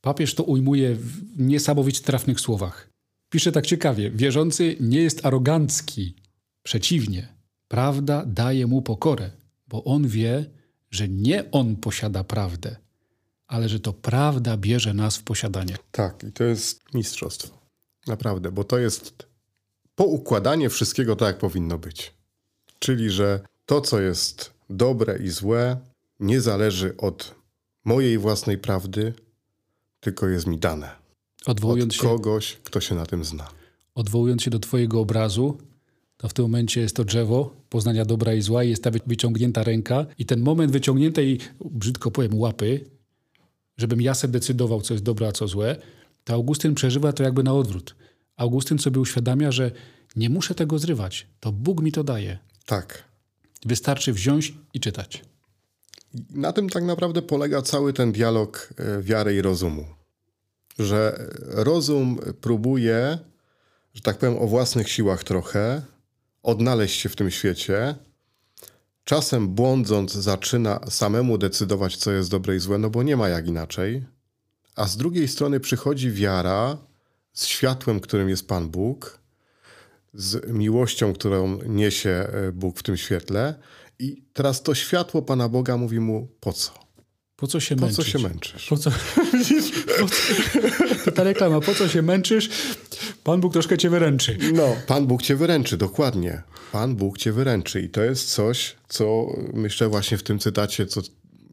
Papież 0.00 0.34
to 0.34 0.42
ujmuje 0.42 0.94
w 0.94 1.38
niesamowicie 1.38 2.00
trafnych 2.00 2.40
słowach. 2.40 2.88
Pisze 3.30 3.52
tak 3.52 3.66
ciekawie: 3.66 4.10
Wierzący 4.10 4.76
nie 4.80 5.02
jest 5.02 5.26
arogancki. 5.26 6.14
Przeciwnie, 6.62 7.28
prawda 7.68 8.24
daje 8.26 8.66
mu 8.66 8.82
pokorę, 8.82 9.30
bo 9.68 9.84
on 9.84 10.08
wie, 10.08 10.50
że 10.90 11.08
nie 11.08 11.50
on 11.50 11.76
posiada 11.76 12.24
prawdę, 12.24 12.76
ale 13.54 13.68
że 13.68 13.80
to 13.80 13.92
prawda 13.92 14.56
bierze 14.56 14.94
nas 14.94 15.16
w 15.16 15.22
posiadanie. 15.22 15.76
Tak, 15.90 16.24
i 16.28 16.32
to 16.32 16.44
jest 16.44 16.94
mistrzostwo. 16.94 17.58
Naprawdę, 18.06 18.52
bo 18.52 18.64
to 18.64 18.78
jest 18.78 19.26
poukładanie 19.94 20.70
wszystkiego 20.70 21.16
tak, 21.16 21.26
jak 21.26 21.38
powinno 21.38 21.78
być. 21.78 22.14
Czyli, 22.78 23.10
że 23.10 23.40
to, 23.66 23.80
co 23.80 24.00
jest 24.00 24.50
dobre 24.70 25.18
i 25.18 25.28
złe, 25.28 25.76
nie 26.20 26.40
zależy 26.40 26.96
od 26.96 27.34
mojej 27.84 28.18
własnej 28.18 28.58
prawdy, 28.58 29.14
tylko 30.00 30.28
jest 30.28 30.46
mi 30.46 30.58
dane. 30.58 30.90
Odwołując 31.46 31.94
od 31.94 32.00
się, 32.00 32.02
kogoś, 32.08 32.56
kto 32.64 32.80
się 32.80 32.94
na 32.94 33.06
tym 33.06 33.24
zna. 33.24 33.48
odwołując 33.94 34.42
się 34.42 34.50
do 34.50 34.58
Twojego 34.58 35.00
obrazu, 35.00 35.58
to 36.16 36.28
w 36.28 36.32
tym 36.34 36.42
momencie 36.44 36.80
jest 36.80 36.96
to 36.96 37.04
drzewo 37.04 37.54
poznania 37.68 38.04
dobra 38.04 38.34
i 38.34 38.42
zła 38.42 38.64
i 38.64 38.70
jest 38.70 38.82
ta 38.82 38.90
wy- 38.90 39.00
wyciągnięta 39.06 39.62
ręka 39.62 40.06
i 40.18 40.26
ten 40.26 40.40
moment 40.40 40.72
wyciągniętej, 40.72 41.38
brzydko 41.64 42.10
powiem, 42.10 42.38
łapy, 42.38 42.84
żebym 43.76 44.00
ja 44.00 44.14
sobie 44.14 44.32
decydował, 44.32 44.80
co 44.80 44.94
jest 44.94 45.04
dobre, 45.04 45.28
a 45.28 45.32
co 45.32 45.48
złe, 45.48 45.76
to 46.24 46.34
Augustyn 46.34 46.74
przeżywa 46.74 47.12
to 47.12 47.22
jakby 47.22 47.42
na 47.42 47.54
odwrót. 47.54 47.94
Augustyn 48.36 48.78
sobie 48.78 49.00
uświadamia, 49.00 49.52
że 49.52 49.70
nie 50.16 50.30
muszę 50.30 50.54
tego 50.54 50.78
zrywać, 50.78 51.26
to 51.40 51.52
Bóg 51.52 51.82
mi 51.82 51.92
to 51.92 52.04
daje. 52.04 52.38
Tak. 52.66 53.04
Wystarczy 53.66 54.12
wziąć 54.12 54.54
i 54.74 54.80
czytać. 54.80 55.22
Na 56.30 56.52
tym 56.52 56.68
tak 56.68 56.84
naprawdę 56.84 57.22
polega 57.22 57.62
cały 57.62 57.92
ten 57.92 58.12
dialog 58.12 58.74
e, 58.76 59.02
wiary 59.02 59.36
i 59.36 59.42
rozumu. 59.42 59.86
Że 60.78 61.28
rozum 61.40 62.18
próbuje, 62.40 63.18
że 63.94 64.00
tak 64.02 64.18
powiem, 64.18 64.38
o 64.38 64.46
własnych 64.46 64.90
siłach 64.90 65.24
trochę 65.24 65.82
odnaleźć 66.42 67.00
się 67.00 67.08
w 67.08 67.16
tym 67.16 67.30
świecie. 67.30 67.94
Czasem 69.04 69.48
błądząc 69.48 70.12
zaczyna 70.12 70.80
samemu 70.90 71.38
decydować, 71.38 71.96
co 71.96 72.12
jest 72.12 72.30
dobre 72.30 72.56
i 72.56 72.58
złe, 72.58 72.78
no 72.78 72.90
bo 72.90 73.02
nie 73.02 73.16
ma 73.16 73.28
jak 73.28 73.46
inaczej. 73.46 74.04
A 74.76 74.88
z 74.88 74.96
drugiej 74.96 75.28
strony 75.28 75.60
przychodzi 75.60 76.10
wiara 76.10 76.78
z 77.32 77.46
światłem, 77.46 78.00
którym 78.00 78.28
jest 78.28 78.48
Pan 78.48 78.68
Bóg, 78.68 79.18
z 80.14 80.48
miłością, 80.52 81.12
którą 81.12 81.62
niesie 81.62 82.10
e, 82.10 82.52
Bóg 82.52 82.78
w 82.78 82.82
tym 82.82 82.96
świetle. 82.96 83.54
I 83.98 84.24
teraz 84.32 84.62
to 84.62 84.74
światło 84.74 85.22
Pana 85.22 85.48
Boga 85.48 85.76
mówi 85.76 86.00
mu, 86.00 86.28
po 86.40 86.52
co? 86.52 86.83
Po 87.36 87.46
co 87.46 87.60
się 87.60 87.76
Po 87.76 87.80
męczyć? 87.86 87.96
co 87.96 88.10
się 88.10 88.18
męczysz? 88.18 88.66
Po 88.66 88.76
co? 88.76 88.90
po 90.00 90.08
co? 90.08 90.14
To 91.04 91.12
ta 91.12 91.22
reklama, 91.24 91.60
po 91.60 91.74
co 91.74 91.88
się 91.88 92.02
męczysz? 92.02 92.48
Pan 93.24 93.40
Bóg 93.40 93.52
troszkę 93.52 93.78
cię 93.78 93.90
wyręczy. 93.90 94.38
No, 94.52 94.76
Pan 94.86 95.06
Bóg 95.06 95.22
cię 95.22 95.36
wyręczy, 95.36 95.76
dokładnie. 95.76 96.42
Pan 96.72 96.96
Bóg 96.96 97.18
cię 97.18 97.32
wyręczy. 97.32 97.80
I 97.82 97.88
to 97.88 98.02
jest 98.02 98.30
coś, 98.34 98.76
co 98.88 99.26
myślę 99.52 99.88
właśnie 99.88 100.18
w 100.18 100.22
tym 100.22 100.38
cytacie, 100.38 100.86
co 100.86 101.00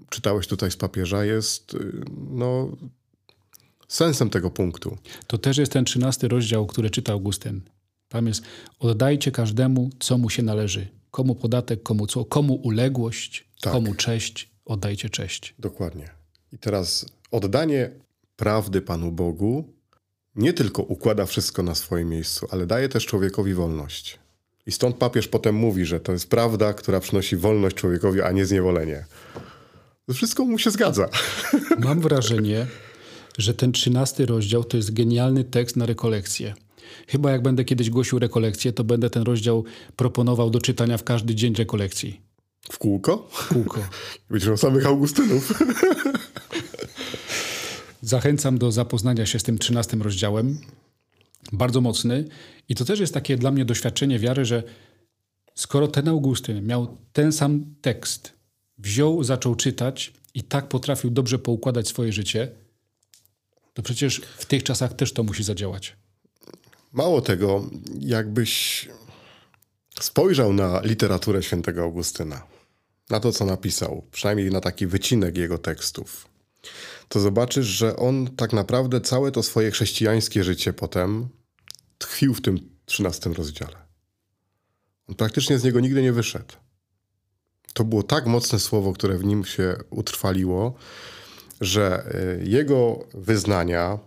czytałeś 0.10 0.48
tutaj 0.48 0.72
z 0.72 0.76
papieża, 0.76 1.26
jest 1.26 1.74
y, 1.74 1.92
no, 2.32 2.78
sensem 3.88 4.30
tego 4.30 4.50
punktu. 4.52 4.98
To 5.28 5.38
też 5.38 5.58
jest 5.58 5.72
ten 5.72 5.86
trzynasty 5.86 6.28
rozdział, 6.28 6.66
który 6.68 6.90
czyta 6.90 7.14
Augustyn. 7.14 7.62
Tam 8.10 8.28
jest 8.28 8.44
oddajcie 8.80 9.32
każdemu, 9.32 9.90
co 10.00 10.18
mu 10.18 10.30
się 10.30 10.44
należy. 10.44 10.88
Komu 11.12 11.36
podatek, 11.36 11.84
komu 11.84 12.08
co, 12.08 12.26
komu 12.26 12.54
uległość, 12.54 13.48
Tak. 13.62 13.74
komu 13.74 13.96
cześć, 13.96 14.51
oddajcie 14.66 15.10
cześć. 15.10 15.56
Dokładnie. 15.60 16.10
I 16.54 16.58
teraz 16.58 17.06
oddanie 17.32 17.92
prawdy 18.36 18.82
Panu 18.82 19.12
Bogu 19.12 19.74
nie 20.36 20.54
tylko 20.54 20.84
układa 20.84 21.26
wszystko 21.26 21.64
na 21.64 21.76
swoim 21.76 22.10
miejscu, 22.10 22.48
ale 22.52 22.66
daje 22.66 22.90
też 22.90 23.06
człowiekowi 23.06 23.54
wolność. 23.54 24.20
I 24.66 24.72
stąd 24.72 24.96
papież 24.96 25.28
potem 25.28 25.56
mówi, 25.56 25.86
że 25.86 26.00
to 26.00 26.12
jest 26.12 26.30
prawda, 26.30 26.74
która 26.74 27.00
przynosi 27.00 27.38
wolność 27.38 27.76
człowiekowi, 27.76 28.22
a 28.22 28.32
nie 28.32 28.46
zniewolenie. 28.46 29.06
To 30.06 30.14
wszystko 30.14 30.46
mu 30.46 30.58
się 30.58 30.72
zgadza. 30.72 31.10
Mam 31.86 32.02
wrażenie, 32.02 32.68
że 33.38 33.54
ten 33.54 33.72
trzynasty 33.72 34.26
rozdział 34.26 34.64
to 34.64 34.78
jest 34.78 34.94
genialny 34.94 35.44
tekst 35.44 35.76
na 35.76 35.86
rekolekcję. 35.86 36.54
Chyba 37.08 37.32
jak 37.32 37.42
będę 37.42 37.66
kiedyś 37.66 37.90
głosił 37.90 38.20
rekolekcję, 38.20 38.74
to 38.74 38.84
będę 38.84 39.10
ten 39.10 39.24
rozdział 39.24 39.64
proponował 39.96 40.50
do 40.50 40.62
czytania 40.62 40.98
w 40.98 41.04
każdy 41.04 41.36
dzień 41.36 41.54
rekolekcji. 41.54 42.22
W 42.72 42.78
kółko? 42.78 43.28
W 43.32 43.48
kółko. 43.48 43.80
Miał 44.46 44.58
samych 44.58 44.86
Augustynów. 44.86 45.54
Zachęcam 48.02 48.58
do 48.58 48.72
zapoznania 48.72 49.26
się 49.26 49.40
z 49.40 49.44
tym 49.44 49.58
trzynastym 49.58 50.02
rozdziałem. 50.02 50.58
Bardzo 51.54 51.82
mocny. 51.82 52.26
I 52.70 52.76
to 52.76 52.86
też 52.86 53.00
jest 53.00 53.14
takie 53.14 53.38
dla 53.38 53.52
mnie 53.52 53.66
doświadczenie 53.66 54.20
wiary, 54.20 54.46
że 54.46 54.64
skoro 55.56 55.88
ten 55.88 56.08
Augustyn 56.08 56.66
miał 56.66 56.98
ten 57.14 57.32
sam 57.32 57.76
tekst, 57.82 58.34
wziął, 58.78 59.24
zaczął 59.24 59.56
czytać 59.56 60.14
i 60.34 60.44
tak 60.44 60.68
potrafił 60.68 61.10
dobrze 61.10 61.40
poukładać 61.40 61.88
swoje 61.88 62.14
życie, 62.14 62.52
to 63.74 63.82
przecież 63.82 64.22
w 64.38 64.46
tych 64.46 64.64
czasach 64.64 64.94
też 64.94 65.14
to 65.14 65.24
musi 65.24 65.44
zadziałać. 65.44 65.96
Mało 66.94 67.22
tego, 67.22 67.70
jakbyś 68.00 68.90
spojrzał 70.04 70.54
na 70.54 70.82
literaturę 70.82 71.44
świętego 71.44 71.82
Augustyna, 71.82 72.48
na 73.10 73.20
to, 73.20 73.32
co 73.32 73.46
napisał, 73.46 74.04
przynajmniej 74.12 74.52
na 74.52 74.62
taki 74.62 74.88
wycinek 74.88 75.38
jego 75.38 75.58
tekstów, 75.58 76.28
to 77.08 77.20
zobaczysz, 77.20 77.66
że 77.66 77.96
on 77.96 78.36
tak 78.36 78.54
naprawdę 78.54 79.02
całe 79.02 79.32
to 79.32 79.44
swoje 79.44 79.72
chrześcijańskie 79.72 80.44
życie 80.44 80.74
potem 80.74 81.30
tkwił 81.98 82.34
w 82.34 82.42
tym 82.42 82.70
trzynastym 82.86 83.34
rozdziale. 83.34 83.78
On 85.08 85.16
praktycznie 85.16 85.60
z 85.60 85.64
niego 85.64 85.80
nigdy 85.80 86.02
nie 86.02 86.14
wyszedł. 86.14 86.54
To 87.74 87.84
było 87.84 88.04
tak 88.04 88.26
mocne 88.26 88.60
słowo, 88.60 88.94
które 88.94 89.18
w 89.18 89.24
nim 89.24 89.46
się 89.46 89.76
utrwaliło, 89.90 90.76
że 91.62 92.14
y, 92.42 92.50
jego 92.50 93.08
wyznania 93.14 94.00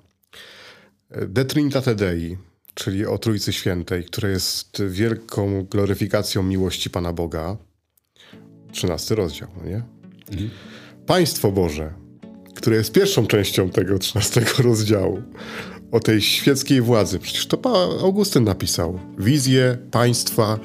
y, 1.16 1.26
De 1.26 1.44
Trinitate 1.44 1.94
Dei, 1.94 2.36
czyli 2.74 3.06
o 3.06 3.18
Trójcy 3.18 3.52
Świętej, 3.52 4.04
które 4.04 4.30
jest 4.30 4.82
wielką 4.88 5.64
gloryfikacją 5.64 6.42
miłości 6.42 6.90
Pana 6.90 7.12
Boga, 7.12 7.56
13 8.72 9.14
rozdział, 9.14 9.48
no 9.56 9.70
nie? 9.70 9.82
Państwo 11.06 11.52
Boże, 11.52 11.94
które 12.54 12.76
jest 12.76 12.92
pierwszą 12.92 13.26
częścią 13.26 13.70
tego 13.70 13.98
13 13.98 14.44
rozdziału, 14.68 15.22
o 15.92 16.00
tej 16.00 16.22
świeckiej 16.22 16.80
władzy. 16.80 17.18
Przecież 17.18 17.46
to 17.46 17.58
Augustyn 18.02 18.44
napisał. 18.44 19.00
Wizję 19.18 19.78
państwa 19.90 20.58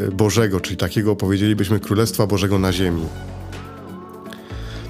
y, 0.00 0.12
Bożego, 0.12 0.60
czyli 0.60 0.76
takiego 0.76 1.16
powiedzielibyśmy 1.16 1.80
Królestwa 1.80 2.26
Bożego 2.26 2.58
na 2.58 2.72
ziemi. 2.72 3.06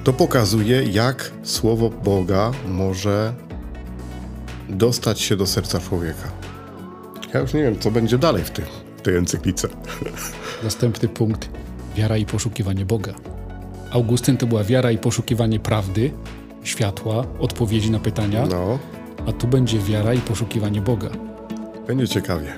To 0.05 0.13
pokazuje, 0.13 0.83
jak 0.83 1.31
słowo 1.43 1.91
Boga 1.91 2.53
może 2.69 3.35
dostać 4.69 5.21
się 5.21 5.37
do 5.37 5.47
serca 5.47 5.81
człowieka. 5.81 6.44
Ja 7.35 7.41
już 7.41 7.55
nie 7.55 7.63
wiem, 7.63 7.79
co 7.79 7.91
będzie 7.91 8.19
dalej 8.19 8.45
w, 8.45 8.51
tym, 8.51 8.65
w 8.97 9.03
tej 9.03 9.17
encyklice. 9.17 9.69
Następny 10.65 11.09
punkt. 11.09 11.49
Wiara 11.97 12.17
i 12.17 12.27
poszukiwanie 12.27 12.85
Boga. 12.85 13.15
Augustyn 13.91 14.37
to 14.37 14.47
była 14.47 14.65
wiara 14.65 14.91
i 14.91 14.99
poszukiwanie 14.99 15.61
prawdy, 15.61 16.11
światła, 16.63 17.25
odpowiedzi 17.39 17.91
na 17.91 17.99
pytania, 17.99 18.47
No, 18.47 18.79
a 19.29 19.33
tu 19.33 19.47
będzie 19.47 19.79
wiara 19.79 20.15
i 20.15 20.19
poszukiwanie 20.19 20.81
Boga. 20.81 21.09
będzie 21.87 22.09
ciekawie. 22.09 22.53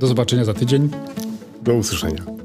Do 0.00 0.06
zobaczenia 0.06 0.44
za 0.44 0.54
tydzień. 0.54 0.90
Do 1.62 1.74
usłyszenia. 1.74 2.35